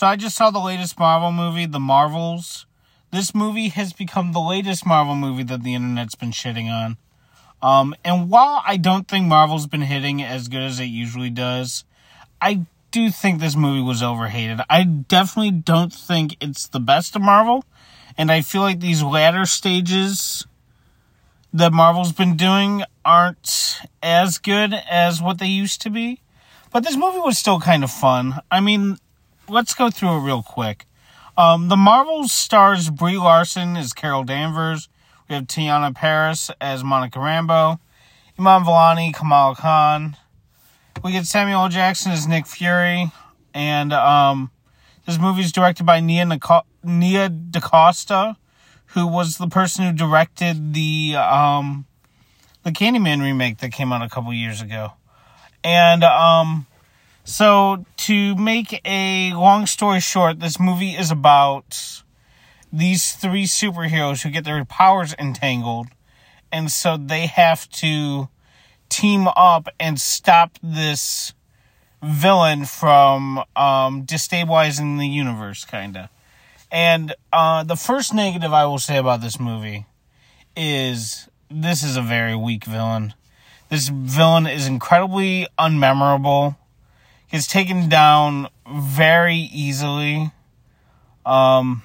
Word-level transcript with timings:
So 0.00 0.06
I 0.06 0.16
just 0.16 0.34
saw 0.34 0.50
the 0.50 0.58
latest 0.58 0.98
Marvel 0.98 1.30
movie, 1.30 1.66
The 1.66 1.78
Marvels. 1.78 2.64
This 3.10 3.34
movie 3.34 3.68
has 3.68 3.92
become 3.92 4.32
the 4.32 4.40
latest 4.40 4.86
Marvel 4.86 5.14
movie 5.14 5.42
that 5.42 5.62
the 5.62 5.74
internet's 5.74 6.14
been 6.14 6.30
shitting 6.30 6.70
on. 6.70 6.96
Um, 7.60 7.94
and 8.02 8.30
while 8.30 8.62
I 8.66 8.78
don't 8.78 9.06
think 9.06 9.26
Marvel's 9.26 9.66
been 9.66 9.82
hitting 9.82 10.22
as 10.22 10.48
good 10.48 10.62
as 10.62 10.80
it 10.80 10.86
usually 10.86 11.28
does, 11.28 11.84
I 12.40 12.64
do 12.90 13.10
think 13.10 13.40
this 13.40 13.54
movie 13.54 13.82
was 13.82 14.02
overhated. 14.02 14.62
I 14.70 14.84
definitely 14.84 15.50
don't 15.50 15.92
think 15.92 16.34
it's 16.40 16.66
the 16.66 16.80
best 16.80 17.14
of 17.14 17.20
Marvel, 17.20 17.66
and 18.16 18.32
I 18.32 18.40
feel 18.40 18.62
like 18.62 18.80
these 18.80 19.02
latter 19.02 19.44
stages 19.44 20.46
that 21.52 21.74
Marvel's 21.74 22.12
been 22.12 22.38
doing 22.38 22.84
aren't 23.04 23.82
as 24.02 24.38
good 24.38 24.72
as 24.90 25.20
what 25.20 25.38
they 25.38 25.48
used 25.48 25.82
to 25.82 25.90
be. 25.90 26.22
But 26.72 26.84
this 26.84 26.96
movie 26.96 27.18
was 27.18 27.36
still 27.36 27.60
kind 27.60 27.84
of 27.84 27.90
fun. 27.90 28.40
I 28.50 28.60
mean, 28.60 28.96
let's 29.50 29.74
go 29.74 29.90
through 29.90 30.16
it 30.16 30.20
real 30.20 30.42
quick. 30.42 30.86
Um, 31.36 31.68
the 31.68 31.76
Marvel 31.76 32.28
stars 32.28 32.90
Brie 32.90 33.18
Larson 33.18 33.76
as 33.76 33.92
Carol 33.92 34.24
Danvers. 34.24 34.88
We 35.28 35.34
have 35.34 35.46
Teyonah 35.46 35.94
Parris 35.94 36.50
as 36.60 36.84
Monica 36.84 37.18
Rambeau. 37.18 37.78
Iman 38.38 38.64
Vellani, 38.64 39.12
Kamala 39.14 39.54
Khan. 39.54 40.16
We 41.02 41.12
get 41.12 41.26
Samuel 41.26 41.68
Jackson 41.68 42.12
as 42.12 42.26
Nick 42.26 42.46
Fury. 42.46 43.10
And 43.52 43.92
um, 43.92 44.50
this 45.06 45.18
movie 45.18 45.42
is 45.42 45.52
directed 45.52 45.84
by 45.84 46.00
Nia, 46.00 46.24
Nico- 46.24 46.66
Nia 46.84 47.28
DaCosta, 47.28 48.36
who 48.86 49.06
was 49.06 49.38
the 49.38 49.48
person 49.48 49.84
who 49.84 49.92
directed 49.92 50.74
the 50.74 51.16
um, 51.16 51.86
the 52.62 52.70
Candyman 52.70 53.22
remake 53.22 53.58
that 53.58 53.72
came 53.72 53.92
out 53.92 54.02
a 54.02 54.08
couple 54.08 54.32
years 54.32 54.60
ago. 54.60 54.92
And 55.62 56.04
um, 56.04 56.66
so, 57.24 57.84
to 57.98 58.34
make 58.36 58.80
a 58.84 59.32
long 59.34 59.66
story 59.66 60.00
short, 60.00 60.40
this 60.40 60.58
movie 60.58 60.92
is 60.92 61.10
about 61.10 62.02
these 62.72 63.12
three 63.12 63.44
superheroes 63.44 64.22
who 64.22 64.30
get 64.30 64.44
their 64.44 64.64
powers 64.64 65.14
entangled, 65.18 65.88
and 66.50 66.70
so 66.70 66.96
they 66.96 67.26
have 67.26 67.68
to 67.70 68.28
team 68.88 69.28
up 69.36 69.68
and 69.78 70.00
stop 70.00 70.58
this 70.62 71.32
villain 72.02 72.64
from 72.64 73.38
um, 73.56 74.04
destabilizing 74.04 74.98
the 74.98 75.06
universe, 75.06 75.64
kind 75.64 75.96
of. 75.96 76.08
And 76.70 77.14
uh, 77.32 77.64
the 77.64 77.76
first 77.76 78.14
negative 78.14 78.52
I 78.52 78.64
will 78.66 78.78
say 78.78 78.96
about 78.96 79.20
this 79.20 79.40
movie 79.40 79.86
is 80.56 81.28
this 81.50 81.82
is 81.82 81.96
a 81.96 82.02
very 82.02 82.36
weak 82.36 82.64
villain. 82.64 83.14
This 83.68 83.88
villain 83.88 84.46
is 84.46 84.66
incredibly 84.66 85.46
unmemorable. 85.58 86.56
He's 87.30 87.46
taken 87.46 87.88
down 87.88 88.48
very 88.68 89.36
easily. 89.36 90.32
Um, 91.24 91.82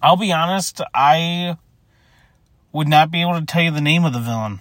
I'll 0.00 0.16
be 0.16 0.32
honest, 0.32 0.80
I 0.94 1.58
would 2.72 2.88
not 2.88 3.10
be 3.10 3.20
able 3.20 3.38
to 3.38 3.44
tell 3.44 3.62
you 3.62 3.70
the 3.70 3.82
name 3.82 4.04
of 4.06 4.14
the 4.14 4.20
villain. 4.20 4.60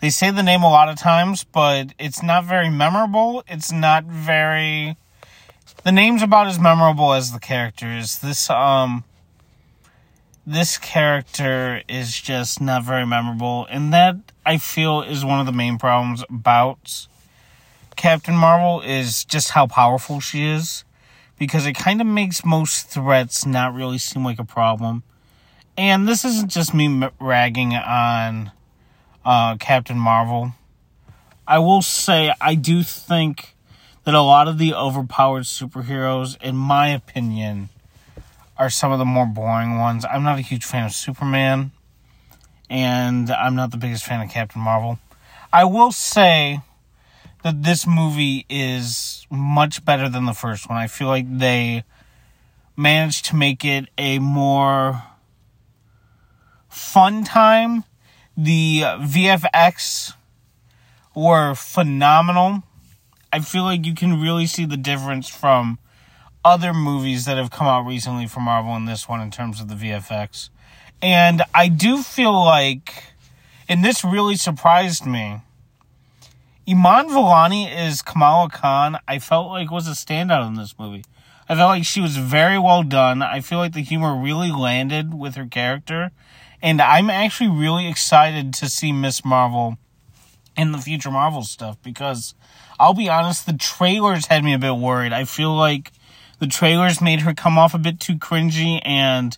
They 0.00 0.08
say 0.08 0.30
the 0.30 0.42
name 0.42 0.62
a 0.62 0.70
lot 0.70 0.88
of 0.88 0.96
times, 0.96 1.44
but 1.44 1.92
it's 1.98 2.22
not 2.22 2.44
very 2.44 2.70
memorable. 2.70 3.44
It's 3.46 3.70
not 3.70 4.04
very. 4.04 4.96
The 5.82 5.92
name's 5.92 6.22
about 6.22 6.46
as 6.46 6.58
memorable 6.58 7.12
as 7.12 7.32
the 7.32 7.40
characters. 7.40 8.18
This 8.18 8.48
um. 8.48 9.04
This 10.46 10.76
character 10.76 11.80
is 11.88 12.20
just 12.20 12.60
not 12.60 12.84
very 12.84 13.06
memorable, 13.06 13.66
and 13.70 13.94
that 13.94 14.16
I 14.44 14.58
feel 14.58 15.00
is 15.00 15.24
one 15.24 15.40
of 15.40 15.46
the 15.46 15.52
main 15.52 15.78
problems 15.78 16.22
about 16.28 17.06
Captain 17.96 18.34
Marvel 18.34 18.80
is 18.80 19.24
just 19.24 19.50
how 19.50 19.66
powerful 19.66 20.20
she 20.20 20.44
is 20.44 20.84
because 21.38 21.66
it 21.66 21.74
kind 21.74 22.00
of 22.00 22.06
makes 22.06 22.44
most 22.44 22.88
threats 22.88 23.44
not 23.44 23.74
really 23.74 23.98
seem 23.98 24.24
like 24.24 24.38
a 24.38 24.44
problem. 24.44 25.02
And 25.76 26.06
this 26.06 26.24
isn't 26.24 26.50
just 26.50 26.72
me 26.72 27.08
ragging 27.20 27.74
on 27.74 28.52
uh, 29.24 29.56
Captain 29.56 29.98
Marvel. 29.98 30.52
I 31.46 31.58
will 31.58 31.82
say 31.82 32.32
I 32.40 32.54
do 32.54 32.82
think 32.82 33.54
that 34.04 34.14
a 34.14 34.22
lot 34.22 34.48
of 34.48 34.58
the 34.58 34.74
overpowered 34.74 35.42
superheroes, 35.42 36.40
in 36.42 36.56
my 36.56 36.88
opinion, 36.88 37.70
are 38.56 38.70
some 38.70 38.92
of 38.92 38.98
the 38.98 39.04
more 39.04 39.26
boring 39.26 39.78
ones. 39.78 40.04
I'm 40.04 40.22
not 40.22 40.38
a 40.38 40.42
huge 40.42 40.64
fan 40.64 40.84
of 40.84 40.92
Superman, 40.92 41.72
and 42.70 43.30
I'm 43.30 43.54
not 43.54 43.72
the 43.72 43.76
biggest 43.76 44.04
fan 44.04 44.20
of 44.20 44.30
Captain 44.30 44.60
Marvel. 44.60 44.98
I 45.52 45.64
will 45.64 45.92
say 45.92 46.60
that 47.44 47.62
this 47.62 47.86
movie 47.86 48.46
is 48.48 49.26
much 49.30 49.84
better 49.84 50.08
than 50.08 50.24
the 50.24 50.32
first 50.32 50.66
one. 50.66 50.78
I 50.78 50.86
feel 50.86 51.08
like 51.08 51.26
they 51.38 51.84
managed 52.74 53.26
to 53.26 53.36
make 53.36 53.66
it 53.66 53.90
a 53.98 54.18
more 54.18 55.02
fun 56.70 57.22
time. 57.22 57.84
The 58.34 58.80
VFX 58.80 60.14
were 61.14 61.54
phenomenal. 61.54 62.62
I 63.30 63.40
feel 63.40 63.64
like 63.64 63.84
you 63.84 63.94
can 63.94 64.22
really 64.22 64.46
see 64.46 64.64
the 64.64 64.78
difference 64.78 65.28
from 65.28 65.78
other 66.44 66.72
movies 66.72 67.26
that 67.26 67.36
have 67.36 67.50
come 67.50 67.66
out 67.66 67.86
recently 67.86 68.26
from 68.26 68.44
Marvel 68.44 68.74
and 68.74 68.88
this 68.88 69.06
one 69.06 69.20
in 69.20 69.30
terms 69.30 69.60
of 69.60 69.68
the 69.68 69.74
VFX. 69.74 70.48
And 71.02 71.42
I 71.54 71.68
do 71.68 72.02
feel 72.02 72.32
like, 72.32 73.04
and 73.68 73.84
this 73.84 74.02
really 74.02 74.36
surprised 74.36 75.04
me, 75.04 75.42
Iman 76.66 77.10
Vellani 77.10 77.70
is 77.70 78.00
Kamala 78.00 78.48
Khan. 78.48 78.98
I 79.06 79.18
felt 79.18 79.48
like 79.50 79.70
was 79.70 79.86
a 79.86 79.90
standout 79.90 80.46
in 80.46 80.54
this 80.54 80.78
movie. 80.78 81.04
I 81.46 81.54
felt 81.54 81.68
like 81.68 81.84
she 81.84 82.00
was 82.00 82.16
very 82.16 82.58
well 82.58 82.82
done. 82.82 83.20
I 83.20 83.40
feel 83.40 83.58
like 83.58 83.74
the 83.74 83.82
humor 83.82 84.16
really 84.16 84.50
landed 84.50 85.12
with 85.12 85.34
her 85.34 85.44
character. 85.44 86.10
And 86.62 86.80
I'm 86.80 87.10
actually 87.10 87.50
really 87.50 87.86
excited 87.86 88.54
to 88.54 88.70
see 88.70 88.92
Miss 88.92 89.26
Marvel 89.26 89.76
in 90.56 90.72
the 90.72 90.78
future 90.78 91.10
Marvel 91.10 91.42
stuff 91.42 91.76
because 91.82 92.34
I'll 92.80 92.94
be 92.94 93.10
honest, 93.10 93.44
the 93.44 93.52
trailers 93.52 94.26
had 94.26 94.42
me 94.42 94.54
a 94.54 94.58
bit 94.58 94.76
worried. 94.76 95.12
I 95.12 95.24
feel 95.24 95.54
like 95.54 95.92
the 96.38 96.46
trailers 96.46 97.02
made 97.02 97.20
her 97.20 97.34
come 97.34 97.58
off 97.58 97.74
a 97.74 97.78
bit 97.78 98.00
too 98.00 98.14
cringy 98.14 98.80
and 98.86 99.36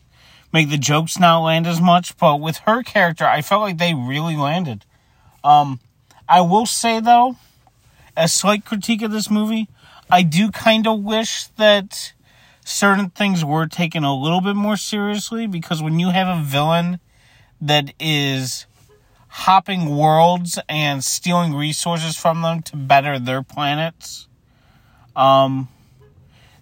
make 0.52 0.70
the 0.70 0.78
jokes 0.78 1.18
not 1.18 1.40
land 1.40 1.66
as 1.66 1.80
much. 1.80 2.16
But 2.18 2.36
with 2.36 2.58
her 2.58 2.84
character, 2.84 3.26
I 3.26 3.42
felt 3.42 3.62
like 3.62 3.78
they 3.78 3.94
really 3.94 4.36
landed. 4.36 4.84
Um, 5.42 5.80
I 6.28 6.40
will 6.40 6.66
say 6.66 7.00
though, 7.00 7.36
a 8.16 8.28
slight 8.28 8.64
critique 8.64 9.02
of 9.02 9.10
this 9.10 9.30
movie, 9.30 9.68
I 10.10 10.22
do 10.22 10.50
kind 10.50 10.86
of 10.86 11.02
wish 11.02 11.46
that 11.56 12.12
certain 12.64 13.10
things 13.10 13.44
were 13.44 13.66
taken 13.66 14.04
a 14.04 14.14
little 14.14 14.40
bit 14.40 14.56
more 14.56 14.76
seriously 14.76 15.46
because 15.46 15.82
when 15.82 15.98
you 15.98 16.10
have 16.10 16.26
a 16.26 16.42
villain 16.42 16.98
that 17.60 17.92
is 18.00 18.66
hopping 19.28 19.96
worlds 19.96 20.58
and 20.68 21.04
stealing 21.04 21.54
resources 21.54 22.16
from 22.16 22.42
them 22.42 22.62
to 22.62 22.76
better 22.76 23.18
their 23.18 23.42
planets, 23.42 24.26
um, 25.14 25.68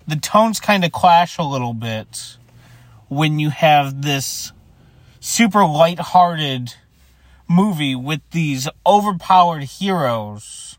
the 0.07 0.17
tones 0.17 0.61
kind 0.61 0.85
of 0.85 0.93
clash 0.93 1.39
a 1.39 1.43
little 1.43 1.75
bit 1.75 2.37
when 3.09 3.39
you 3.39 3.51
have 3.51 4.03
this 4.03 4.53
super 5.21 5.65
light-hearted 5.65 6.75
movie 7.49 7.95
with 7.95 8.21
these 8.31 8.69
overpowered 8.87 9.65
heroes. 9.65 10.79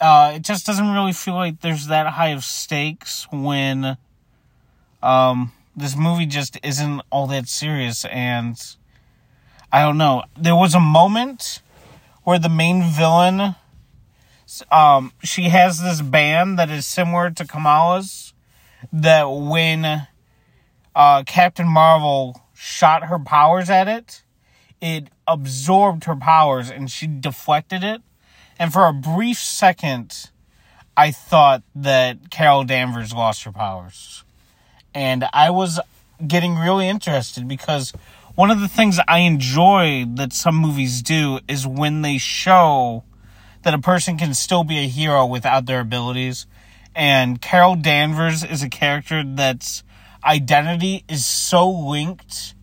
Uh, 0.00 0.32
it 0.36 0.42
just 0.42 0.66
doesn't 0.66 0.92
really 0.92 1.12
feel 1.12 1.34
like 1.34 1.60
there's 1.60 1.88
that 1.88 2.06
high 2.06 2.28
of 2.28 2.42
stakes 2.42 3.26
when 3.30 3.98
um, 5.02 5.52
this 5.76 5.96
movie 5.96 6.26
just 6.26 6.58
isn't 6.62 7.02
all 7.10 7.26
that 7.26 7.48
serious. 7.48 8.04
And 8.06 8.56
I 9.70 9.82
don't 9.82 9.98
know. 9.98 10.22
There 10.38 10.56
was 10.56 10.74
a 10.74 10.80
moment 10.80 11.60
where 12.24 12.38
the 12.38 12.48
main 12.48 12.82
villain, 12.82 13.56
um, 14.70 15.12
she 15.22 15.44
has 15.44 15.80
this 15.82 16.00
band 16.00 16.58
that 16.58 16.70
is 16.70 16.86
similar 16.86 17.30
to 17.30 17.46
Kamala's. 17.46 18.32
That 18.92 19.24
when 19.24 20.06
uh, 20.94 21.22
Captain 21.24 21.68
Marvel 21.68 22.40
shot 22.54 23.04
her 23.04 23.18
powers 23.18 23.68
at 23.68 23.88
it, 23.88 24.22
it 24.80 25.08
absorbed 25.26 26.04
her 26.04 26.16
powers 26.16 26.70
and 26.70 26.90
she 26.90 27.06
deflected 27.06 27.84
it. 27.84 28.02
And 28.58 28.72
for 28.72 28.86
a 28.86 28.92
brief 28.92 29.38
second, 29.38 30.30
I 30.96 31.10
thought 31.10 31.62
that 31.74 32.30
Carol 32.30 32.64
Danvers 32.64 33.12
lost 33.12 33.44
her 33.44 33.52
powers. 33.52 34.24
And 34.94 35.24
I 35.32 35.50
was 35.50 35.80
getting 36.26 36.56
really 36.56 36.88
interested 36.88 37.48
because 37.48 37.92
one 38.34 38.50
of 38.50 38.60
the 38.60 38.68
things 38.68 38.98
I 39.08 39.20
enjoy 39.20 40.04
that 40.14 40.32
some 40.32 40.56
movies 40.56 41.02
do 41.02 41.40
is 41.48 41.66
when 41.66 42.02
they 42.02 42.18
show 42.18 43.04
that 43.62 43.74
a 43.74 43.78
person 43.78 44.16
can 44.16 44.34
still 44.34 44.64
be 44.64 44.78
a 44.78 44.88
hero 44.88 45.26
without 45.26 45.66
their 45.66 45.80
abilities. 45.80 46.46
And 46.94 47.40
Carol 47.40 47.76
Danvers 47.76 48.42
is 48.42 48.62
a 48.62 48.68
character 48.68 49.22
that's 49.24 49.82
identity 50.24 51.04
is 51.08 51.24
so 51.24 51.68
linked 51.68 52.54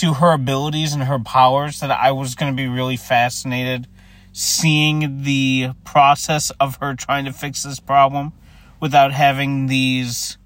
to 0.00 0.14
her 0.14 0.32
abilities 0.32 0.94
and 0.94 1.02
her 1.02 1.18
powers 1.18 1.80
that 1.80 1.90
I 1.90 2.12
was 2.12 2.34
going 2.34 2.50
to 2.50 2.56
be 2.56 2.66
really 2.66 2.96
fascinated 2.96 3.86
seeing 4.32 5.24
the 5.24 5.70
process 5.84 6.50
of 6.58 6.76
her 6.76 6.94
trying 6.94 7.26
to 7.26 7.32
fix 7.32 7.64
this 7.64 7.80
problem 7.80 8.32
without 8.80 9.12
having 9.12 9.66
these 9.66 10.38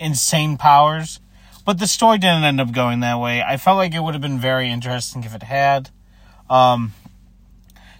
insane 0.00 0.56
powers. 0.56 1.20
But 1.66 1.78
the 1.78 1.86
story 1.86 2.16
didn't 2.16 2.44
end 2.44 2.62
up 2.62 2.72
going 2.72 3.00
that 3.00 3.20
way. 3.20 3.42
I 3.42 3.58
felt 3.58 3.76
like 3.76 3.92
it 3.92 4.00
would 4.00 4.14
have 4.14 4.22
been 4.22 4.38
very 4.38 4.70
interesting 4.70 5.24
if 5.24 5.34
it 5.34 5.42
had. 5.42 5.90
Um, 6.48 6.92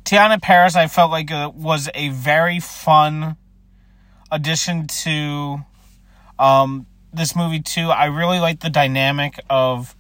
Teyonah 0.05 0.41
Parris, 0.41 0.75
I 0.75 0.87
felt 0.87 1.11
like 1.11 1.31
it 1.31 1.55
was 1.55 1.91
a 1.95 2.09
very 2.11 2.61
fun 2.61 3.37
addition 4.31 4.87
to 4.87 5.59
um, 6.39 6.87
this 7.13 7.37
movie 7.37 7.61
too. 7.61 7.91
I 7.91 8.07
really 8.07 8.39
liked 8.39 8.63
the 8.63 8.71
dynamic 8.71 9.39
of 9.51 9.95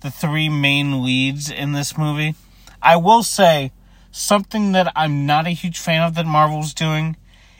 the 0.00 0.10
three 0.10 0.48
main 0.48 1.02
leads 1.04 1.50
in 1.50 1.72
this 1.72 1.98
movie. 1.98 2.34
I 2.82 2.96
will 2.96 3.22
say 3.22 3.72
something 4.10 4.72
that 4.72 4.92
I'm 4.94 5.26
not 5.26 5.46
a 5.46 5.50
huge 5.50 5.78
fan 5.78 6.02
of 6.02 6.14
that 6.14 6.26
Marvel's 6.26 6.74
doing 6.74 7.16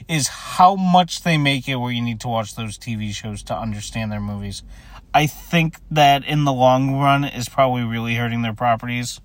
is 0.08 0.28
how 0.28 0.76
much 0.76 1.22
they 1.22 1.36
make 1.36 1.68
it 1.68 1.76
where 1.76 1.92
you 1.92 2.00
need 2.00 2.20
to 2.20 2.28
watch 2.28 2.54
those 2.54 2.78
TV 2.78 3.12
shows 3.12 3.42
to 3.44 3.56
understand 3.56 4.10
their 4.10 4.20
movies. 4.20 4.62
I 5.12 5.26
think 5.26 5.78
that 5.90 6.24
in 6.24 6.44
the 6.44 6.52
long 6.52 6.96
run 6.96 7.24
is 7.24 7.48
probably 7.48 7.82
really 7.82 8.14
hurting 8.14 8.42
their 8.42 8.54
properties. 8.54 9.20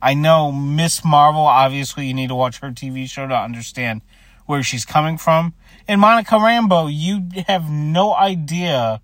I 0.00 0.14
know 0.14 0.50
Miss 0.50 1.04
Marvel, 1.04 1.42
obviously, 1.42 2.06
you 2.06 2.14
need 2.14 2.28
to 2.28 2.34
watch 2.34 2.58
her 2.58 2.70
TV 2.70 3.08
show 3.08 3.26
to 3.26 3.36
understand 3.36 4.02
where 4.46 4.62
she's 4.62 4.84
coming 4.84 5.18
from. 5.18 5.54
And 5.88 6.00
Monica 6.00 6.34
Rambeau, 6.34 6.90
you 6.92 7.44
have 7.46 7.70
no 7.70 8.14
idea 8.14 9.00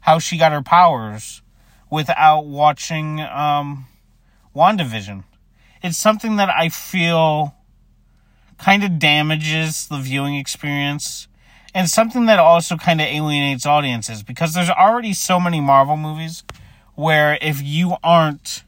how 0.00 0.18
she 0.18 0.38
got 0.38 0.52
her 0.52 0.62
powers 0.62 1.42
without 1.90 2.46
watching 2.46 3.20
um, 3.20 3.86
WandaVision. 4.54 5.24
It's 5.82 5.96
something 5.96 6.36
that 6.36 6.48
I 6.48 6.68
feel 6.68 7.54
kind 8.58 8.82
of 8.82 8.98
damages 8.98 9.86
the 9.86 9.98
viewing 9.98 10.36
experience 10.36 11.28
and 11.74 11.90
something 11.90 12.24
that 12.24 12.38
also 12.38 12.76
kind 12.76 13.00
of 13.02 13.06
alienates 13.06 13.66
audiences 13.66 14.22
because 14.22 14.54
there's 14.54 14.70
already 14.70 15.12
so 15.12 15.38
many 15.38 15.60
Marvel 15.60 15.96
movies 15.96 16.42
where 16.94 17.38
if 17.42 17.62
you 17.62 17.96
aren't 18.02 18.64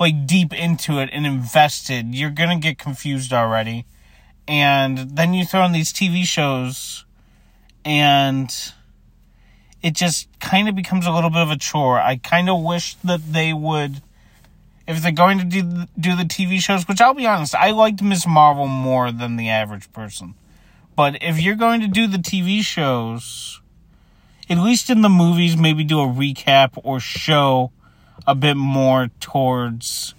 like 0.00 0.26
deep 0.26 0.52
into 0.52 0.98
it 0.98 1.08
and 1.12 1.24
invested, 1.24 2.14
you're 2.14 2.30
going 2.30 2.50
to 2.50 2.60
get 2.60 2.78
confused 2.78 3.32
already. 3.32 3.86
And 4.46 4.98
then 5.16 5.34
you 5.34 5.44
throw 5.44 5.64
in 5.64 5.72
these 5.72 5.92
TV 5.92 6.24
shows 6.24 7.04
and 7.84 8.52
it 9.82 9.94
just 9.94 10.28
kind 10.40 10.68
of 10.68 10.74
becomes 10.74 11.06
a 11.06 11.12
little 11.12 11.30
bit 11.30 11.42
of 11.42 11.50
a 11.50 11.56
chore. 11.56 11.98
I 12.00 12.16
kind 12.16 12.50
of 12.50 12.62
wish 12.62 12.94
that 13.04 13.32
they 13.32 13.52
would 13.52 14.02
if 14.88 15.02
they're 15.02 15.12
going 15.12 15.38
to 15.38 15.44
do 15.44 15.84
do 16.00 16.16
the 16.16 16.24
TV 16.24 16.58
shows, 16.58 16.88
which 16.88 17.00
I'll 17.00 17.14
be 17.14 17.26
honest, 17.26 17.54
I 17.54 17.72
liked 17.72 18.02
Miss 18.02 18.26
Marvel 18.26 18.66
more 18.66 19.12
than 19.12 19.36
the 19.36 19.50
average 19.50 19.92
person. 19.92 20.34
But 20.96 21.22
if 21.22 21.40
you're 21.40 21.54
going 21.54 21.82
to 21.82 21.88
do 21.88 22.06
the 22.06 22.16
TV 22.16 22.62
shows, 22.62 23.60
at 24.48 24.58
least 24.58 24.88
in 24.90 25.02
the 25.02 25.10
movies, 25.10 25.56
maybe 25.56 25.84
do 25.84 26.00
a 26.00 26.06
recap 26.06 26.80
or 26.82 26.98
show 27.00 27.70
a 28.26 28.34
bit 28.34 28.56
more 28.56 29.08
towards 29.20 30.14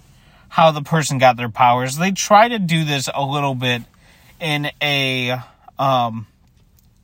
how 0.50 0.70
the 0.70 0.82
person 0.82 1.18
got 1.18 1.36
their 1.36 1.48
powers. 1.48 1.96
They 1.96 2.12
try 2.12 2.48
to 2.48 2.58
do 2.58 2.84
this 2.84 3.08
a 3.12 3.24
little 3.24 3.54
bit 3.56 3.82
in 4.40 4.70
a 4.80 5.40
um, 5.78 6.26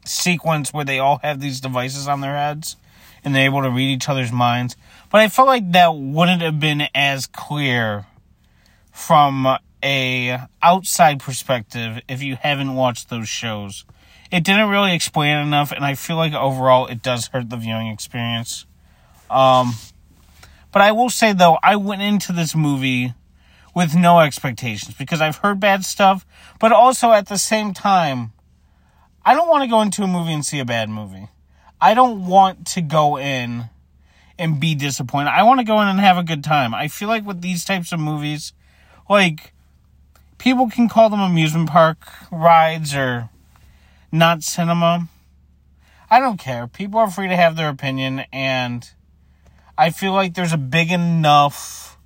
sequence 0.06 0.72
where 0.72 0.84
they 0.84 0.98
all 0.98 1.18
have 1.22 1.40
these 1.40 1.60
devices 1.60 2.08
on 2.08 2.20
their 2.20 2.36
heads 2.36 2.76
and 3.24 3.34
they're 3.34 3.44
able 3.44 3.62
to 3.62 3.70
read 3.70 3.90
each 3.90 4.08
other's 4.08 4.32
minds. 4.32 4.76
But 5.10 5.20
I 5.20 5.28
felt 5.28 5.48
like 5.48 5.72
that 5.72 5.94
wouldn't 5.96 6.42
have 6.42 6.60
been 6.60 6.88
as 6.94 7.26
clear 7.26 8.06
from 8.92 9.58
a 9.82 10.38
outside 10.62 11.20
perspective 11.20 12.00
if 12.08 12.22
you 12.22 12.36
haven't 12.36 12.74
watched 12.74 13.10
those 13.10 13.28
shows. 13.28 13.84
It 14.30 14.42
didn't 14.42 14.68
really 14.68 14.94
explain 14.94 15.36
enough, 15.38 15.70
and 15.70 15.84
I 15.84 15.94
feel 15.94 16.16
like 16.16 16.32
overall 16.32 16.86
it 16.86 17.02
does 17.02 17.28
hurt 17.28 17.50
the 17.50 17.56
viewing 17.56 17.88
experience. 17.88 18.66
Um, 19.30 19.74
but 20.72 20.82
I 20.82 20.92
will 20.92 21.10
say 21.10 21.32
though, 21.32 21.58
I 21.62 21.76
went 21.76 22.02
into 22.02 22.32
this 22.32 22.54
movie 22.54 23.14
with 23.74 23.94
no 23.94 24.20
expectations 24.20 24.94
because 24.94 25.20
I've 25.20 25.36
heard 25.36 25.60
bad 25.60 25.84
stuff, 25.84 26.24
but 26.58 26.72
also 26.72 27.12
at 27.12 27.26
the 27.26 27.38
same 27.38 27.74
time, 27.74 28.32
I 29.26 29.34
don't 29.34 29.48
want 29.48 29.64
to 29.64 29.68
go 29.68 29.82
into 29.82 30.04
a 30.04 30.06
movie 30.06 30.32
and 30.32 30.46
see 30.46 30.60
a 30.60 30.64
bad 30.64 30.88
movie. 30.88 31.28
I 31.80 31.94
don't 31.94 32.26
want 32.28 32.64
to 32.68 32.80
go 32.80 33.18
in 33.18 33.64
and 34.38 34.60
be 34.60 34.76
disappointed. 34.76 35.30
I 35.30 35.42
want 35.42 35.58
to 35.58 35.66
go 35.66 35.80
in 35.80 35.88
and 35.88 35.98
have 35.98 36.16
a 36.16 36.22
good 36.22 36.44
time. 36.44 36.72
I 36.72 36.86
feel 36.86 37.08
like 37.08 37.26
with 37.26 37.40
these 37.40 37.64
types 37.64 37.90
of 37.90 37.98
movies, 37.98 38.52
like 39.10 39.52
people 40.38 40.70
can 40.70 40.88
call 40.88 41.10
them 41.10 41.18
amusement 41.18 41.68
park 41.68 41.98
rides 42.30 42.94
or 42.94 43.28
not 44.12 44.44
cinema. 44.44 45.08
I 46.08 46.20
don't 46.20 46.38
care. 46.38 46.68
People 46.68 47.00
are 47.00 47.10
free 47.10 47.26
to 47.26 47.34
have 47.34 47.56
their 47.56 47.68
opinion 47.68 48.26
and 48.32 48.88
I 49.76 49.90
feel 49.90 50.12
like 50.12 50.34
there's 50.34 50.52
a 50.52 50.56
big 50.56 50.92
enough 50.92 51.98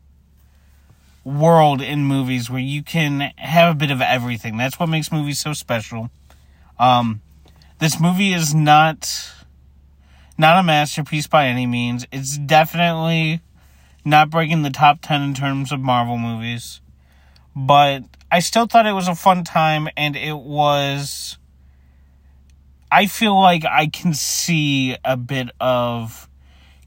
world 1.22 1.82
in 1.82 2.06
movies 2.06 2.48
where 2.48 2.62
you 2.62 2.82
can 2.82 3.34
have 3.36 3.72
a 3.72 3.78
bit 3.78 3.90
of 3.90 4.00
everything. 4.00 4.56
That's 4.56 4.80
what 4.80 4.88
makes 4.88 5.12
movies 5.12 5.38
so 5.38 5.52
special. 5.52 6.10
Um, 6.80 7.20
this 7.78 8.00
movie 8.00 8.32
is 8.32 8.54
not 8.54 9.32
not 10.38 10.58
a 10.58 10.62
masterpiece 10.62 11.26
by 11.26 11.46
any 11.46 11.66
means. 11.66 12.06
It's 12.10 12.38
definitely 12.38 13.42
not 14.02 14.30
breaking 14.30 14.62
the 14.62 14.70
top 14.70 15.00
10 15.02 15.20
in 15.20 15.34
terms 15.34 15.72
of 15.72 15.80
Marvel 15.80 16.16
movies. 16.16 16.80
But 17.54 18.04
I 18.32 18.40
still 18.40 18.66
thought 18.66 18.86
it 18.86 18.92
was 18.92 19.08
a 19.08 19.14
fun 19.14 19.44
time 19.44 19.88
and 19.94 20.16
it 20.16 20.38
was. 20.38 21.36
I 22.90 23.06
feel 23.06 23.38
like 23.38 23.66
I 23.66 23.86
can 23.86 24.14
see 24.14 24.96
a 25.04 25.18
bit 25.18 25.50
of 25.60 26.30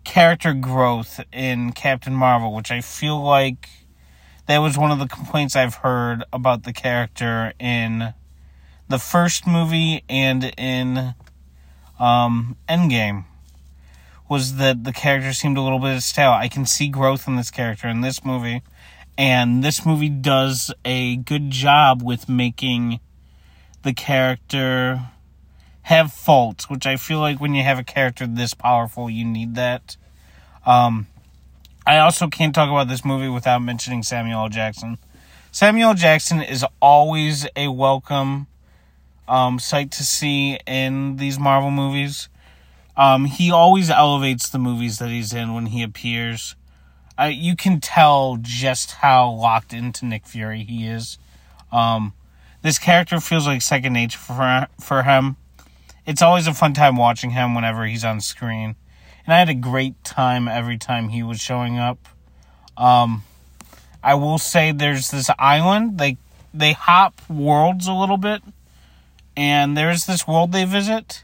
character 0.04 0.54
growth 0.54 1.22
in 1.32 1.72
Captain 1.72 2.14
Marvel, 2.14 2.54
which 2.56 2.72
I 2.72 2.82
feel 2.82 3.24
like 3.24 3.70
that 4.48 4.58
was 4.58 4.76
one 4.76 4.90
of 4.90 4.98
the 4.98 5.08
complaints 5.08 5.56
I've 5.56 5.76
heard 5.76 6.24
about 6.34 6.64
the 6.64 6.74
character 6.74 7.54
in 7.60 8.14
the 8.88 9.00
first 9.00 9.48
movie 9.48 10.04
and 10.10 10.54
in 10.58 11.16
um, 12.00 12.58
Endgame 12.68 13.26
was 14.30 14.56
that 14.56 14.84
the 14.84 14.94
character 14.94 15.34
seemed 15.34 15.58
a 15.58 15.62
little 15.62 15.80
bit 15.80 16.02
stale. 16.02 16.32
I 16.32 16.48
can 16.48 16.66
see 16.66 16.88
growth 16.88 17.28
in 17.28 17.36
this 17.36 17.52
character 17.52 17.88
in 17.88 18.02
this 18.02 18.26
movie, 18.26 18.62
and 19.18 19.64
this 19.64 19.86
movie 19.86 20.10
does 20.10 20.74
a 20.84 21.18
good 21.18 21.52
job 21.52 22.02
with 22.02 22.28
making 22.28 23.00
the 23.84 23.94
character 23.94 25.10
have 25.84 26.12
faults, 26.12 26.70
which 26.70 26.86
I 26.86 26.96
feel 26.96 27.20
like 27.20 27.40
when 27.40 27.54
you 27.54 27.64
have 27.64 27.78
a 27.78 27.84
character 27.84 28.26
this 28.26 28.54
powerful, 28.54 29.10
you 29.10 29.26
need 29.26 29.56
that. 29.56 29.98
Um, 30.66 31.08
I 31.86 31.98
also 31.98 32.28
can't 32.28 32.56
talk 32.56 32.70
about 32.70 32.88
this 32.88 33.04
movie 33.04 33.28
without 33.28 33.60
mentioning 33.60 34.04
Samuel 34.04 34.44
L. 34.44 34.50
Jackson. 34.50 34.98
Samuel 35.52 35.94
Jackson 35.94 36.42
is 36.42 36.66
always 36.82 37.46
a 37.56 37.68
welcome 37.68 38.48
um, 39.28 39.60
sight 39.60 39.92
to 39.92 40.04
see 40.04 40.60
in 40.66 41.18
these 41.18 41.40
Marvel 41.40 41.72
movies. 41.72 42.30
Um, 42.96 43.26
he 43.26 43.52
always 43.52 43.90
elevates 43.90 44.50
the 44.50 44.60
movies 44.60 45.00
that 45.00 45.10
he's 45.10 45.34
in 45.34 45.54
when 45.54 45.68
he 45.68 45.82
appears. 45.82 46.56
Uh, 47.20 47.26
you 47.26 47.56
can 47.56 47.80
tell 47.80 48.38
just 48.42 48.92
how 48.92 49.32
locked 49.32 49.74
into 49.74 50.06
Nick 50.06 50.26
Fury 50.26 50.64
he 50.64 50.88
is. 50.88 51.18
Um, 51.72 52.14
this 52.62 52.80
character 52.80 53.20
feels 53.20 53.46
like 53.46 53.62
second 53.62 53.94
nature 53.94 54.20
for 54.20 54.68
for 54.80 55.04
him. 55.04 55.38
It's 56.06 56.22
always 56.22 56.48
a 56.48 56.54
fun 56.54 56.74
time 56.74 56.98
watching 56.98 57.32
him 57.32 57.56
whenever 57.56 57.86
he's 57.86 58.04
on 58.04 58.20
screen, 58.22 58.76
and 59.26 59.34
I 59.34 59.40
had 59.40 59.50
a 59.50 59.54
great 59.54 60.04
time 60.04 60.48
every 60.48 60.78
time 60.78 61.10
he 61.10 61.24
was 61.24 61.40
showing 61.40 61.78
up. 61.78 61.98
Um, 62.78 63.24
I 64.04 64.16
will 64.16 64.38
say 64.38 64.72
there's 64.72 65.12
this 65.12 65.30
island 65.40 65.98
they 65.98 66.18
they 66.54 66.74
hop 66.74 67.22
worlds 67.30 67.88
a 67.88 67.94
little 67.94 68.18
bit, 68.18 68.42
and 69.36 69.76
there's 69.78 70.06
this 70.06 70.28
world 70.28 70.52
they 70.52 70.66
visit 70.66 71.24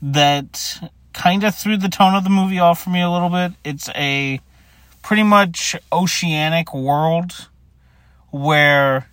that 0.00 0.90
kind 1.12 1.44
of 1.44 1.54
threw 1.54 1.76
the 1.76 1.88
tone 1.88 2.14
of 2.14 2.24
the 2.24 2.30
movie 2.30 2.58
off 2.58 2.82
for 2.82 2.90
me 2.90 3.00
a 3.00 3.10
little 3.10 3.30
bit. 3.30 3.52
It's 3.64 3.88
a 3.90 4.40
pretty 5.02 5.22
much 5.22 5.76
oceanic 5.92 6.74
world 6.74 7.48
where 8.30 9.08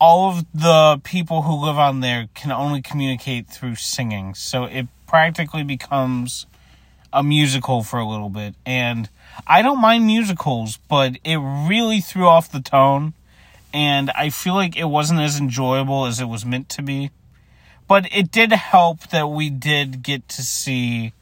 all 0.00 0.30
of 0.30 0.44
the 0.54 1.00
people 1.02 1.42
who 1.42 1.54
live 1.54 1.78
on 1.78 2.00
there 2.00 2.28
can 2.34 2.52
only 2.52 2.82
communicate 2.82 3.48
through 3.48 3.76
singing. 3.76 4.34
So 4.34 4.64
it 4.64 4.86
practically 5.06 5.62
becomes 5.62 6.46
a 7.12 7.22
musical 7.22 7.82
for 7.82 7.98
a 7.98 8.06
little 8.06 8.28
bit. 8.28 8.54
And 8.64 9.08
I 9.46 9.62
don't 9.62 9.80
mind 9.80 10.06
musicals, 10.06 10.78
but 10.88 11.16
it 11.24 11.36
really 11.36 12.00
threw 12.00 12.26
off 12.26 12.52
the 12.52 12.60
tone. 12.60 13.14
And 13.76 14.10
I 14.12 14.30
feel 14.30 14.54
like 14.54 14.74
it 14.74 14.88
wasn't 14.88 15.20
as 15.20 15.38
enjoyable 15.38 16.06
as 16.06 16.18
it 16.18 16.24
was 16.24 16.46
meant 16.46 16.70
to 16.70 16.82
be. 16.82 17.10
But 17.86 18.08
it 18.10 18.32
did 18.32 18.50
help 18.50 19.08
that 19.08 19.28
we 19.28 19.50
did 19.50 20.02
get 20.02 20.26
to 20.30 20.42
see 20.42 21.12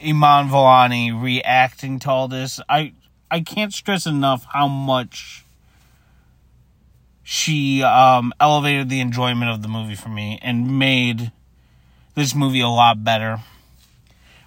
Iman 0.00 0.48
Vellani 0.48 1.10
reacting 1.20 1.98
to 1.98 2.10
all 2.10 2.28
this. 2.28 2.60
I 2.68 2.92
I 3.28 3.40
can't 3.40 3.72
stress 3.72 4.06
enough 4.06 4.46
how 4.52 4.68
much 4.68 5.44
she 7.24 7.82
um, 7.82 8.32
elevated 8.38 8.88
the 8.88 9.00
enjoyment 9.00 9.50
of 9.50 9.62
the 9.62 9.68
movie 9.68 9.96
for 9.96 10.10
me 10.10 10.38
and 10.42 10.78
made 10.78 11.32
this 12.14 12.36
movie 12.36 12.60
a 12.60 12.68
lot 12.68 13.02
better. 13.02 13.40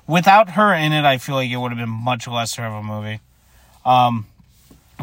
without 0.07 0.51
her 0.51 0.73
in 0.73 0.93
it, 0.93 1.03
I 1.03 1.17
feel 1.17 1.35
like 1.35 1.51
it 1.51 1.57
would 1.57 1.71
have 1.71 1.79
been 1.79 1.89
much 1.89 2.25
lesser 2.25 2.63
of 2.63 2.73
a 2.73 2.83
movie. 2.83 3.19
Um, 3.83 4.27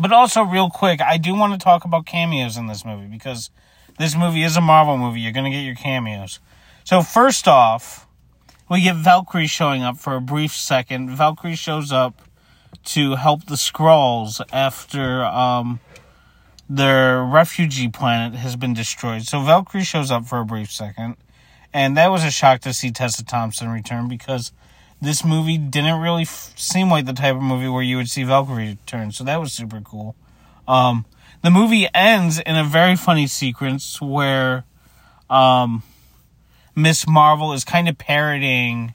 but 0.01 0.13
also, 0.13 0.43
real 0.43 0.71
quick, 0.71 1.01
I 1.01 1.19
do 1.19 1.35
want 1.35 1.53
to 1.53 1.59
talk 1.59 1.85
about 1.85 2.07
cameos 2.07 2.57
in 2.57 2.67
this 2.67 2.85
movie 2.85 3.07
because 3.07 3.51
this 3.99 4.17
movie 4.17 4.43
is 4.43 4.57
a 4.57 4.61
Marvel 4.61 4.97
movie. 4.97 5.21
You're 5.21 5.33
going 5.33 5.51
to 5.51 5.57
get 5.57 5.65
your 5.65 5.75
cameos. 5.75 6.41
So, 6.85 7.03
first 7.03 7.47
off, 7.47 8.07
we 8.69 8.83
get 8.83 8.97
Valkyrie 8.97 9.47
showing 9.47 9.83
up 9.83 9.99
for 9.99 10.17
a 10.17 10.21
brief 10.21 10.53
second. 10.53 11.11
Valkyrie 11.11 11.57
shows 11.57 11.93
up 11.93 12.23
to 12.85 13.17
help 13.17 13.47
the 13.47 13.57
Skrulls 13.57 14.41
after 14.53 15.25
um, 15.25 15.81
their 16.69 17.23
refugee 17.23 17.89
planet 17.89 18.39
has 18.39 18.57
been 18.57 18.75
destroyed. 18.75 19.23
So, 19.23 19.41
Valkyrie 19.41 19.85
shows 19.85 20.11
up 20.11 20.27
for 20.27 20.41
a 20.41 20.45
brief 20.45 20.71
second. 20.71 21.17
And 21.73 21.97
that 21.97 22.11
was 22.11 22.25
a 22.25 22.31
shock 22.31 22.61
to 22.63 22.73
see 22.73 22.91
Tessa 22.91 23.25
Thompson 23.25 23.69
return 23.69 24.09
because 24.09 24.53
this 25.01 25.25
movie 25.25 25.59
didn't 25.59 26.01
really 26.01 26.23
f- 26.23 26.53
seem 26.57 26.91
like 26.91 27.07
the 27.07 27.13
type 27.13 27.37
of 27.37 27.43
movie 27.43 27.69
where 27.69 27.83
you 27.83 27.97
would 27.97 28.09
see 28.09 28.23
Valkyrie 28.23 28.69
return. 28.69 29.13
So 29.13 29.25
that 29.25 29.41
was 29.41 29.53
super 29.53 29.81
cool. 29.81 30.15
Um, 30.69 31.07
the 31.43 31.51
movie 31.51 31.89
ends 31.95 32.39
in 32.39 32.57
a 32.57 32.65
very 32.65 32.97
funny 32.97 33.27
sequence 33.27 34.01
where 34.01 34.65
um, 35.31 35.83
Miss 36.75 37.07
Marvel 37.07 37.53
is 37.53 37.65
kind 37.65 37.89
of 37.89 37.97
parodying 37.97 38.95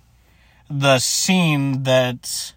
the 0.70 1.00
scene 1.00 1.84
that 1.84 2.54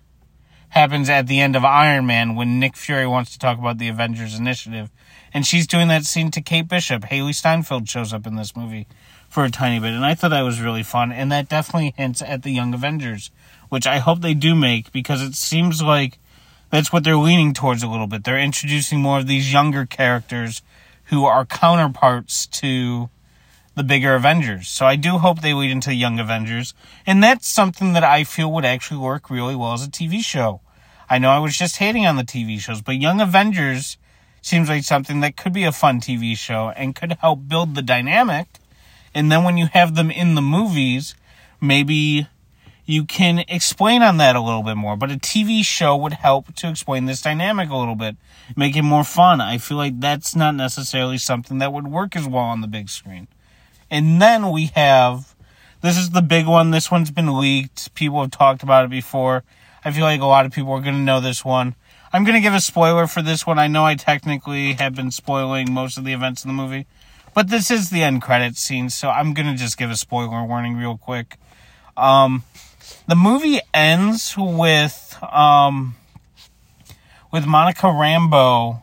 happens 0.70 1.08
at 1.08 1.26
the 1.26 1.40
end 1.40 1.56
of 1.56 1.64
Iron 1.64 2.06
Man 2.06 2.34
when 2.34 2.60
Nick 2.60 2.76
Fury 2.76 3.06
wants 3.06 3.32
to 3.32 3.38
talk 3.38 3.58
about 3.58 3.78
the 3.78 3.88
Avengers 3.88 4.38
Initiative. 4.38 4.90
And 5.32 5.46
she's 5.46 5.66
doing 5.66 5.88
that 5.88 6.04
scene 6.04 6.30
to 6.32 6.40
Kate 6.40 6.68
Bishop. 6.68 7.04
Hailee 7.04 7.34
Steinfeld 7.34 7.88
shows 7.88 8.12
up 8.12 8.26
in 8.26 8.36
this 8.36 8.56
movie 8.56 8.86
for 9.28 9.44
a 9.44 9.50
tiny 9.50 9.78
bit, 9.78 9.92
and 9.92 10.04
I 10.04 10.14
thought 10.14 10.30
that 10.30 10.42
was 10.42 10.60
really 10.60 10.82
fun. 10.82 11.12
And 11.12 11.30
that 11.30 11.48
definitely 11.48 11.94
hints 11.96 12.22
at 12.22 12.42
the 12.42 12.50
Young 12.50 12.74
Avengers, 12.74 13.30
which 13.68 13.86
I 13.86 13.98
hope 13.98 14.20
they 14.20 14.34
do 14.34 14.54
make 14.54 14.90
because 14.90 15.22
it 15.22 15.34
seems 15.34 15.82
like 15.82 16.18
that's 16.70 16.92
what 16.92 17.04
they're 17.04 17.16
leaning 17.16 17.54
towards 17.54 17.82
a 17.82 17.88
little 17.88 18.06
bit. 18.06 18.24
They're 18.24 18.38
introducing 18.38 19.00
more 19.00 19.18
of 19.18 19.26
these 19.26 19.52
younger 19.52 19.86
characters 19.86 20.62
who 21.04 21.24
are 21.24 21.44
counterparts 21.44 22.46
to 22.46 23.10
the 23.74 23.84
bigger 23.84 24.14
Avengers. 24.14 24.68
So 24.68 24.86
I 24.86 24.96
do 24.96 25.18
hope 25.18 25.40
they 25.40 25.54
lead 25.54 25.70
into 25.70 25.94
Young 25.94 26.18
Avengers, 26.18 26.74
and 27.06 27.22
that's 27.22 27.48
something 27.48 27.92
that 27.92 28.04
I 28.04 28.24
feel 28.24 28.52
would 28.52 28.64
actually 28.64 28.98
work 28.98 29.30
really 29.30 29.54
well 29.54 29.72
as 29.72 29.86
a 29.86 29.90
TV 29.90 30.20
show. 30.20 30.60
I 31.08 31.18
know 31.18 31.30
I 31.30 31.38
was 31.38 31.56
just 31.56 31.76
hating 31.76 32.06
on 32.06 32.16
the 32.16 32.24
TV 32.24 32.58
shows, 32.58 32.82
but 32.82 32.96
Young 32.96 33.20
Avengers 33.20 33.96
seems 34.42 34.68
like 34.68 34.84
something 34.84 35.20
that 35.20 35.36
could 35.36 35.52
be 35.52 35.64
a 35.64 35.72
fun 35.72 36.00
TV 36.00 36.36
show 36.36 36.70
and 36.76 36.94
could 36.94 37.12
help 37.20 37.48
build 37.48 37.74
the 37.74 37.82
dynamic 37.82 38.48
and 39.14 39.30
then 39.30 39.44
when 39.44 39.56
you 39.56 39.66
have 39.66 39.94
them 39.94 40.10
in 40.10 40.34
the 40.34 40.42
movies, 40.42 41.14
maybe 41.60 42.26
you 42.84 43.04
can 43.04 43.40
explain 43.48 44.02
on 44.02 44.16
that 44.16 44.36
a 44.36 44.40
little 44.40 44.62
bit 44.62 44.76
more. 44.76 44.96
But 44.96 45.10
a 45.10 45.16
TV 45.16 45.64
show 45.64 45.96
would 45.96 46.14
help 46.14 46.54
to 46.56 46.68
explain 46.70 47.04
this 47.04 47.22
dynamic 47.22 47.68
a 47.70 47.76
little 47.76 47.94
bit, 47.94 48.16
make 48.56 48.76
it 48.76 48.82
more 48.82 49.04
fun. 49.04 49.40
I 49.40 49.58
feel 49.58 49.76
like 49.76 50.00
that's 50.00 50.34
not 50.34 50.54
necessarily 50.54 51.18
something 51.18 51.58
that 51.58 51.72
would 51.72 51.88
work 51.88 52.16
as 52.16 52.26
well 52.26 52.44
on 52.44 52.60
the 52.60 52.66
big 52.66 52.88
screen. 52.88 53.28
And 53.90 54.20
then 54.20 54.50
we 54.50 54.66
have 54.74 55.34
this 55.80 55.96
is 55.96 56.10
the 56.10 56.22
big 56.22 56.46
one. 56.46 56.72
This 56.72 56.90
one's 56.90 57.12
been 57.12 57.38
leaked. 57.38 57.94
People 57.94 58.20
have 58.22 58.32
talked 58.32 58.64
about 58.64 58.84
it 58.84 58.90
before. 58.90 59.44
I 59.84 59.92
feel 59.92 60.02
like 60.02 60.20
a 60.20 60.26
lot 60.26 60.44
of 60.44 60.52
people 60.52 60.72
are 60.72 60.80
going 60.80 60.96
to 60.96 61.00
know 61.00 61.20
this 61.20 61.44
one. 61.44 61.76
I'm 62.12 62.24
going 62.24 62.34
to 62.34 62.40
give 62.40 62.54
a 62.54 62.60
spoiler 62.60 63.06
for 63.06 63.22
this 63.22 63.46
one. 63.46 63.58
I 63.58 63.68
know 63.68 63.84
I 63.84 63.94
technically 63.94 64.72
have 64.72 64.94
been 64.94 65.12
spoiling 65.12 65.72
most 65.72 65.96
of 65.96 66.04
the 66.04 66.12
events 66.12 66.42
in 66.42 66.48
the 66.48 66.54
movie, 66.54 66.86
but 67.38 67.50
this 67.50 67.70
is 67.70 67.90
the 67.90 68.02
end 68.02 68.20
credit 68.20 68.56
scene, 68.56 68.90
so 68.90 69.10
I'm 69.10 69.32
gonna 69.32 69.54
just 69.54 69.78
give 69.78 69.92
a 69.92 69.96
spoiler 69.96 70.42
warning 70.42 70.76
real 70.76 70.98
quick. 70.98 71.36
Um, 71.96 72.42
the 73.06 73.14
movie 73.14 73.60
ends 73.72 74.34
with 74.36 75.16
um, 75.22 75.94
with 77.30 77.46
Monica 77.46 77.86
Rambeau 77.86 78.82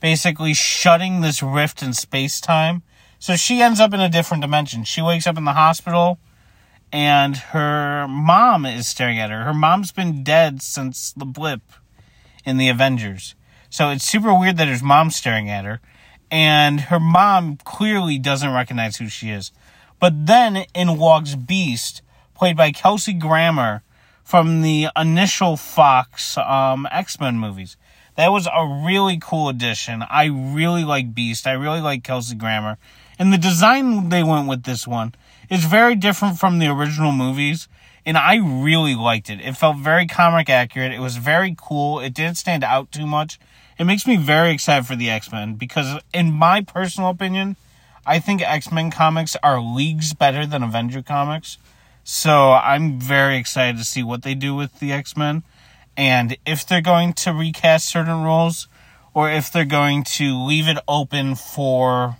basically 0.00 0.52
shutting 0.52 1.20
this 1.20 1.44
rift 1.44 1.80
in 1.80 1.92
space 1.92 2.40
time. 2.40 2.82
So 3.20 3.36
she 3.36 3.62
ends 3.62 3.78
up 3.78 3.94
in 3.94 4.00
a 4.00 4.08
different 4.08 4.42
dimension. 4.42 4.82
She 4.82 5.00
wakes 5.00 5.28
up 5.28 5.38
in 5.38 5.44
the 5.44 5.52
hospital 5.52 6.18
and 6.90 7.36
her 7.36 8.08
mom 8.08 8.66
is 8.66 8.88
staring 8.88 9.20
at 9.20 9.30
her. 9.30 9.44
Her 9.44 9.54
mom's 9.54 9.92
been 9.92 10.24
dead 10.24 10.60
since 10.60 11.12
the 11.12 11.24
blip 11.24 11.62
in 12.44 12.56
the 12.56 12.68
Avengers. 12.68 13.36
So 13.70 13.90
it's 13.90 14.04
super 14.04 14.36
weird 14.36 14.56
that 14.56 14.66
her 14.66 14.84
mom's 14.84 15.14
staring 15.14 15.48
at 15.48 15.64
her 15.64 15.80
and 16.30 16.82
her 16.82 17.00
mom 17.00 17.58
clearly 17.64 18.18
doesn't 18.18 18.52
recognize 18.52 18.96
who 18.96 19.08
she 19.08 19.30
is. 19.30 19.52
But 19.98 20.26
then 20.26 20.66
in 20.74 20.98
walks 20.98 21.34
Beast, 21.34 22.02
played 22.34 22.56
by 22.56 22.72
Kelsey 22.72 23.12
Grammer 23.12 23.82
from 24.22 24.62
the 24.62 24.88
initial 24.96 25.56
Fox 25.56 26.36
um, 26.36 26.86
X 26.90 27.18
Men 27.20 27.38
movies. 27.38 27.76
That 28.16 28.32
was 28.32 28.46
a 28.46 28.82
really 28.84 29.18
cool 29.20 29.48
addition. 29.48 30.02
I 30.08 30.24
really 30.26 30.84
like 30.84 31.14
Beast. 31.14 31.46
I 31.46 31.52
really 31.52 31.80
like 31.80 32.02
Kelsey 32.02 32.34
Grammer. 32.34 32.78
And 33.18 33.32
the 33.32 33.38
design 33.38 34.08
they 34.08 34.22
went 34.22 34.48
with 34.48 34.64
this 34.64 34.86
one 34.86 35.14
is 35.50 35.64
very 35.64 35.94
different 35.94 36.38
from 36.38 36.58
the 36.58 36.66
original 36.66 37.12
movies. 37.12 37.68
And 38.04 38.16
I 38.16 38.36
really 38.36 38.94
liked 38.94 39.28
it. 39.30 39.40
It 39.40 39.56
felt 39.56 39.78
very 39.78 40.06
comic 40.06 40.48
accurate. 40.48 40.92
It 40.92 41.00
was 41.00 41.16
very 41.16 41.54
cool. 41.58 42.00
It 42.00 42.14
didn't 42.14 42.36
stand 42.36 42.64
out 42.64 42.90
too 42.92 43.06
much 43.06 43.38
it 43.78 43.84
makes 43.84 44.06
me 44.06 44.16
very 44.16 44.50
excited 44.52 44.86
for 44.86 44.96
the 44.96 45.10
X 45.10 45.30
Men 45.30 45.54
because, 45.54 46.00
in 46.12 46.32
my 46.32 46.62
personal 46.62 47.10
opinion, 47.10 47.56
I 48.06 48.18
think 48.18 48.42
X 48.42 48.72
Men 48.72 48.90
comics 48.90 49.36
are 49.42 49.60
leagues 49.60 50.14
better 50.14 50.46
than 50.46 50.62
Avenger 50.62 51.02
comics. 51.02 51.58
So 52.04 52.52
I'm 52.52 53.00
very 53.00 53.36
excited 53.36 53.78
to 53.78 53.84
see 53.84 54.02
what 54.02 54.22
they 54.22 54.34
do 54.34 54.54
with 54.54 54.78
the 54.78 54.92
X 54.92 55.16
Men 55.16 55.42
and 55.96 56.36
if 56.46 56.66
they're 56.66 56.80
going 56.80 57.14
to 57.14 57.32
recast 57.32 57.88
certain 57.88 58.22
roles 58.22 58.68
or 59.14 59.30
if 59.30 59.50
they're 59.50 59.64
going 59.64 60.04
to 60.04 60.36
leave 60.36 60.68
it 60.68 60.78
open 60.86 61.34
for 61.34 62.18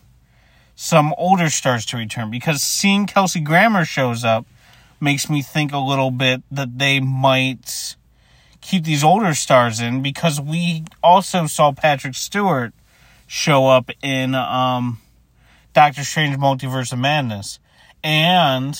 some 0.75 1.15
older 1.19 1.51
stars 1.51 1.85
to 1.87 1.97
return. 1.97 2.31
Because 2.31 2.63
seeing 2.63 3.07
Kelsey 3.07 3.41
Grammer 3.41 3.85
shows 3.85 4.25
up 4.25 4.47
makes 4.99 5.29
me 5.29 5.43
think 5.43 5.73
a 5.73 5.79
little 5.79 6.11
bit 6.11 6.43
that 6.51 6.79
they 6.79 7.01
might 7.01 7.97
keep 8.67 8.83
these 8.83 9.05
older 9.05 9.33
stars 9.33 9.81
in 9.81 10.03
because 10.03 10.41
we 10.41 10.85
also 11.03 11.47
saw 11.47 11.73
Patrick 11.73 12.15
Stewart 12.15 12.73
show 13.27 13.69
up 13.69 13.91
in 14.03 14.35
um, 14.35 14.99
Doctor 15.73 16.03
Strange 16.03 16.37
Multiverse 16.37 16.93
of 16.93 16.99
Madness. 16.99 17.61
And 18.03 18.79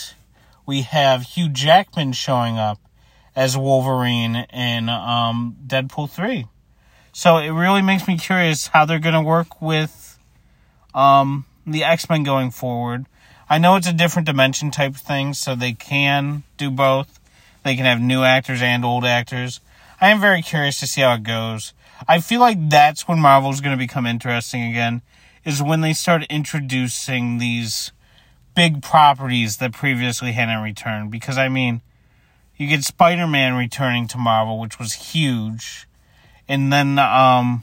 we 0.67 0.83
have 0.83 1.23
Hugh 1.23 1.49
Jackman 1.49 2.13
showing 2.13 2.59
up 2.59 2.81
as 3.37 3.57
Wolverine 3.57 4.47
in 4.53 4.89
um, 4.89 5.57
Deadpool 5.65 6.11
3. 6.11 6.47
So 7.13 7.37
it 7.39 7.51
really 7.51 7.83
makes 7.83 8.09
me 8.09 8.19
curious 8.19 8.67
how 8.69 8.85
they're 8.85 8.99
going 8.99 9.15
to 9.15 9.23
work 9.23 9.63
with 9.63 10.19
um, 10.95 11.45
the 11.65 11.85
X 11.85 12.11
Men 12.11 12.25
going 12.25 12.51
forward. 12.51 13.07
I 13.49 13.59
know 13.59 13.77
it's 13.77 13.87
a 13.87 13.93
different 13.93 14.27
dimension 14.27 14.73
type 14.73 14.97
of 14.97 15.01
thing, 15.01 15.33
so 15.33 15.55
they 15.55 15.73
can 15.73 16.43
do 16.57 16.71
both. 16.71 17.21
They 17.63 17.77
can 17.77 17.85
have 17.85 18.01
new 18.01 18.25
actors 18.25 18.61
and 18.61 18.85
old 18.85 19.05
actors. 19.05 19.61
I 20.01 20.11
am 20.11 20.21
very 20.21 20.43
curious 20.43 20.79
to 20.81 20.87
see 20.87 21.01
how 21.01 21.15
it 21.15 21.23
goes. 21.23 21.73
I 22.07 22.21
feel 22.21 22.41
like 22.41 22.69
that's 22.69 23.09
when 23.09 23.19
Marvel's 23.19 23.61
going 23.61 23.77
to 23.77 23.83
become 23.83 24.07
interesting 24.07 24.63
again, 24.63 25.03
is 25.45 25.63
when 25.63 25.81
they 25.81 25.93
start 25.93 26.25
introducing 26.29 27.39
these 27.39 27.93
big 28.55 28.83
properties 28.83 29.57
that 29.59 29.73
previously 29.73 30.33
hadn't 30.33 30.63
returned. 30.63 31.11
Because, 31.11 31.39
I 31.39 31.49
mean, 31.49 31.81
you 32.57 32.67
get 32.67 32.85
Spider 32.85 33.27
Man 33.27 33.55
returning 33.55 34.07
to 34.09 34.19
Marvel, 34.19 34.61
which 34.61 34.79
was 34.79 34.93
huge. 34.93 35.89
And 36.49 36.73
then, 36.73 36.99
um, 36.99 37.63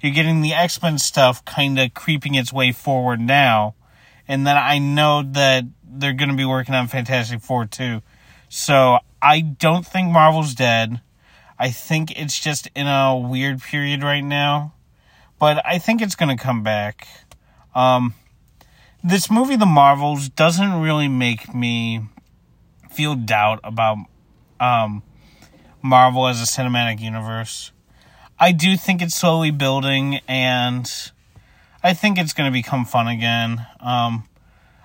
you're 0.00 0.14
getting 0.14 0.40
the 0.42 0.54
X 0.54 0.80
Men 0.82 0.98
stuff 0.98 1.44
kind 1.44 1.78
of 1.78 1.94
creeping 1.94 2.34
its 2.34 2.52
way 2.52 2.72
forward 2.72 3.20
now. 3.20 3.74
And 4.28 4.46
then 4.46 4.56
I 4.56 4.78
know 4.78 5.22
that 5.22 5.64
they're 5.84 6.12
going 6.12 6.30
to 6.30 6.36
be 6.36 6.44
working 6.44 6.74
on 6.74 6.88
Fantastic 6.88 7.40
Four 7.40 7.66
too. 7.66 8.02
So 8.48 8.98
I 9.20 9.40
don't 9.40 9.86
think 9.86 10.10
Marvel's 10.10 10.54
dead. 10.54 11.00
I 11.58 11.70
think 11.70 12.18
it's 12.18 12.38
just 12.38 12.68
in 12.74 12.86
a 12.86 13.16
weird 13.16 13.62
period 13.62 14.02
right 14.02 14.24
now, 14.24 14.74
but 15.38 15.64
I 15.64 15.78
think 15.78 16.02
it's 16.02 16.14
going 16.14 16.36
to 16.36 16.42
come 16.42 16.62
back. 16.62 17.08
Um, 17.74 18.14
this 19.02 19.30
movie, 19.30 19.56
The 19.56 19.66
Marvels, 19.66 20.28
doesn't 20.28 20.80
really 20.80 21.08
make 21.08 21.54
me 21.54 22.02
feel 22.90 23.14
doubt 23.14 23.60
about 23.64 23.98
um, 24.60 25.02
Marvel 25.82 26.26
as 26.26 26.40
a 26.40 26.44
cinematic 26.44 27.00
universe. 27.00 27.72
I 28.38 28.52
do 28.52 28.76
think 28.76 29.00
it's 29.00 29.16
slowly 29.16 29.50
building, 29.50 30.20
and 30.28 30.90
I 31.82 31.94
think 31.94 32.18
it's 32.18 32.34
going 32.34 32.50
to 32.50 32.52
become 32.52 32.84
fun 32.84 33.08
again. 33.08 33.66
Um, 33.80 34.28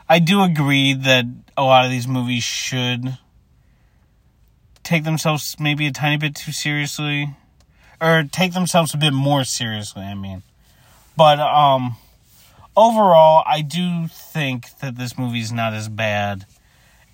I 0.08 0.20
do 0.20 0.42
agree 0.42 0.94
that 0.94 1.26
a 1.58 1.64
lot 1.64 1.84
of 1.84 1.92
these 1.92 2.08
movies 2.08 2.44
should 2.44 3.18
take 4.84 5.04
themselves 5.04 5.56
maybe 5.60 5.88
a 5.88 5.92
tiny 5.92 6.18
bit 6.18 6.36
too 6.36 6.52
seriously 6.52 7.36
or 8.00 8.24
take 8.32 8.54
themselves 8.54 8.94
a 8.94 8.98
bit 8.98 9.14
more 9.14 9.44
seriously, 9.44 10.04
I 10.04 10.16
mean. 10.16 10.44
But 11.16 11.40
um 11.40 11.98
overall, 12.76 13.44
I 13.46 13.62
do 13.62 14.08
think 14.08 14.80
that 14.80 14.98
this 14.98 15.18
movie 15.18 15.40
is 15.40 15.52
not 15.52 15.74
as 15.74 15.90
bad 15.90 16.46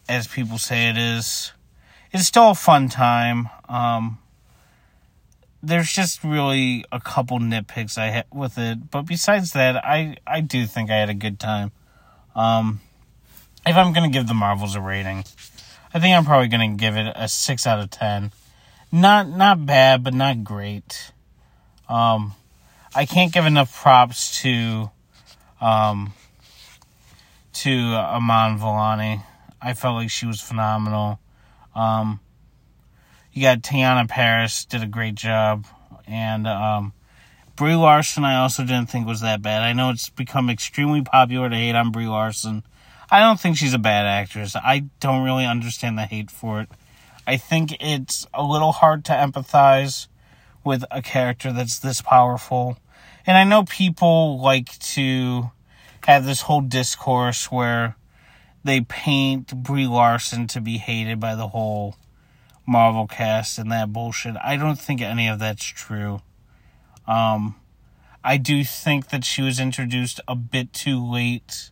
as 0.07 0.27
people 0.27 0.57
say 0.57 0.89
it 0.89 0.97
is. 0.97 1.51
it's 2.12 2.25
still 2.25 2.51
a 2.51 2.55
fun 2.55 2.89
time. 2.89 3.50
Um, 3.67 4.19
there's 5.62 5.91
just 5.91 6.24
really 6.24 6.86
a 6.91 7.00
couple 7.00 7.39
nitpicks 7.39 7.97
I 7.97 8.07
had 8.07 8.25
with 8.31 8.57
it, 8.57 8.89
but 8.91 9.01
besides 9.03 9.51
that, 9.53 9.75
I 9.83 10.17
I 10.25 10.41
do 10.41 10.65
think 10.65 10.89
I 10.89 10.95
had 10.95 11.09
a 11.09 11.13
good 11.13 11.39
time. 11.39 11.71
Um, 12.36 12.79
if 13.65 13.75
I'm 13.75 13.91
gonna 13.91 14.09
give 14.09 14.27
the 14.27 14.33
Marvels 14.33 14.75
a 14.75 14.81
rating, 14.81 15.25
I 15.97 15.99
think 15.99 16.15
I'm 16.15 16.25
probably 16.25 16.47
gonna 16.47 16.75
give 16.75 16.95
it 16.95 17.11
a 17.15 17.27
six 17.27 17.65
out 17.65 17.79
of 17.79 17.89
ten. 17.89 18.31
Not 18.91 19.27
not 19.27 19.65
bad, 19.65 20.03
but 20.03 20.13
not 20.13 20.43
great. 20.43 21.11
Um, 21.89 22.35
I 22.93 23.07
can't 23.07 23.33
give 23.33 23.47
enough 23.47 23.75
props 23.81 24.39
to 24.43 24.91
um, 25.59 26.13
to 27.53 27.71
Iman 27.71 28.59
Vellani. 28.59 29.23
I 29.59 29.73
felt 29.73 29.95
like 29.95 30.11
she 30.11 30.27
was 30.27 30.39
phenomenal. 30.39 31.19
Um, 31.73 32.19
you 33.33 33.41
got 33.41 33.63
Teyonah 33.63 34.07
Parris 34.07 34.65
did 34.65 34.83
a 34.83 34.87
great 34.87 35.15
job, 35.15 35.65
and 36.05 36.45
um, 36.45 36.93
Brie 37.55 37.73
Larson 37.73 38.23
I 38.23 38.35
also 38.35 38.61
didn't 38.61 38.91
think 38.91 39.07
was 39.07 39.21
that 39.21 39.41
bad. 39.41 39.63
I 39.63 39.73
know 39.73 39.89
it's 39.89 40.09
become 40.09 40.51
extremely 40.51 41.01
popular 41.01 41.49
to 41.49 41.55
hate 41.55 41.73
on 41.73 41.89
Brie 41.89 42.05
Larson. 42.05 42.61
I 43.09 43.21
don't 43.21 43.39
think 43.39 43.57
she's 43.57 43.73
a 43.73 43.79
bad 43.79 44.05
actress. 44.05 44.55
I 44.55 44.85
don't 44.99 45.23
really 45.23 45.45
understand 45.45 45.97
the 45.97 46.03
hate 46.03 46.29
for 46.29 46.61
it. 46.61 46.69
I 47.25 47.37
think 47.37 47.75
it's 47.81 48.27
a 48.33 48.43
little 48.43 48.73
hard 48.73 49.05
to 49.05 49.13
empathize 49.13 50.07
with 50.63 50.83
a 50.91 51.01
character 51.01 51.53
that's 51.53 51.79
this 51.79 52.01
powerful. 52.01 52.77
And 53.25 53.37
I 53.37 53.43
know 53.43 53.63
people 53.63 54.39
like 54.39 54.77
to 54.79 55.51
have 56.05 56.25
this 56.25 56.41
whole 56.41 56.61
discourse 56.61 57.51
where 57.51 57.95
they 58.63 58.81
paint 58.81 59.63
Brie 59.63 59.87
Larson 59.87 60.47
to 60.47 60.61
be 60.61 60.77
hated 60.77 61.19
by 61.19 61.35
the 61.35 61.49
whole 61.49 61.95
Marvel 62.65 63.07
cast 63.07 63.57
and 63.57 63.71
that 63.71 63.93
bullshit. 63.93 64.35
I 64.43 64.57
don't 64.57 64.79
think 64.79 65.01
any 65.01 65.27
of 65.27 65.39
that's 65.39 65.63
true. 65.63 66.21
Um, 67.07 67.55
I 68.23 68.35
do 68.35 68.65
think 68.65 69.09
that 69.09 69.23
she 69.23 69.41
was 69.41 69.59
introduced 69.59 70.19
a 70.27 70.35
bit 70.35 70.73
too 70.73 71.03
late 71.03 71.71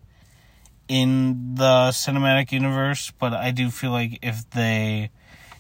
in 0.88 1.56
the 1.56 1.90
cinematic 1.92 2.52
universe, 2.52 3.12
but 3.20 3.34
I 3.34 3.52
do 3.52 3.70
feel 3.70 3.92
like 3.92 4.20
if 4.22 4.50
they 4.52 5.10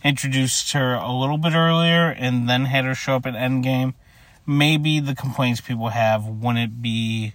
introduced 0.03 0.73
her 0.73 0.93
a 0.93 1.11
little 1.11 1.37
bit 1.37 1.53
earlier 1.53 2.09
and 2.09 2.47
then 2.47 2.65
had 2.65 2.85
her 2.85 2.95
show 2.95 3.15
up 3.15 3.25
at 3.25 3.33
Endgame, 3.33 3.95
maybe 4.45 4.99
the 4.99 5.15
complaints 5.15 5.61
people 5.61 5.89
have 5.89 6.25
wouldn't 6.25 6.81
be 6.81 7.33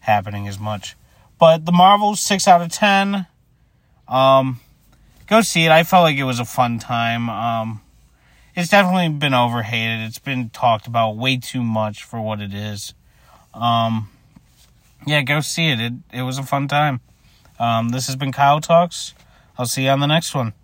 happening 0.00 0.46
as 0.46 0.58
much. 0.58 0.96
But 1.38 1.64
the 1.64 1.72
Marvels, 1.72 2.20
6 2.20 2.46
out 2.46 2.60
of 2.60 2.70
10. 2.70 3.26
Um, 4.06 4.60
go 5.26 5.40
see 5.40 5.64
it. 5.64 5.70
I 5.70 5.82
felt 5.82 6.02
like 6.02 6.16
it 6.16 6.24
was 6.24 6.38
a 6.38 6.44
fun 6.44 6.78
time. 6.78 7.28
Um, 7.30 7.80
it's 8.54 8.68
definitely 8.68 9.08
been 9.08 9.34
overhated. 9.34 10.00
It's 10.06 10.18
been 10.18 10.50
talked 10.50 10.86
about 10.86 11.16
way 11.16 11.38
too 11.38 11.62
much 11.62 12.04
for 12.04 12.20
what 12.20 12.40
it 12.40 12.54
is. 12.54 12.94
Um, 13.52 14.10
yeah, 15.06 15.22
go 15.22 15.40
see 15.40 15.70
it. 15.70 15.80
It 15.80 15.92
it 16.12 16.22
was 16.22 16.38
a 16.38 16.42
fun 16.42 16.68
time. 16.68 17.00
Um, 17.58 17.90
this 17.90 18.06
has 18.06 18.16
been 18.16 18.32
Kyle 18.32 18.60
Talks. 18.60 19.14
I'll 19.58 19.66
see 19.66 19.84
you 19.84 19.90
on 19.90 20.00
the 20.00 20.06
next 20.06 20.34
one. 20.34 20.54